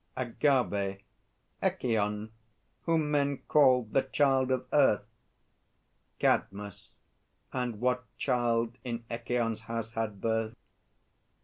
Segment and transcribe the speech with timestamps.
[0.17, 0.99] AGAVE.
[1.61, 2.31] Echîon,
[2.85, 5.05] whom men named the Child of Earth.
[6.17, 6.89] CADMUS.
[7.53, 10.55] And what child in Echîon's house had birth?